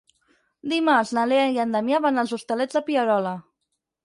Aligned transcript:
Dimarts 0.71 1.11
na 1.17 1.25
Lea 1.33 1.43
i 1.57 1.59
en 1.65 1.77
Damià 1.77 2.01
van 2.07 2.19
als 2.23 2.35
Hostalets 2.39 2.79
de 2.81 2.85
Pierola. 2.89 3.37